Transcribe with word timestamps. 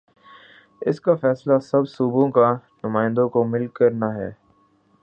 اس 0.81 0.99
کا 1.01 1.15
فیصلہ 1.15 1.59
سب 1.59 1.89
صوبوں 1.89 2.27
کے 2.31 2.51
نمائندوں 2.83 3.29
کو 3.29 3.43
مل 3.43 3.67
کر 3.67 3.91
نا 3.91 4.13
ہے۔ 4.15 4.31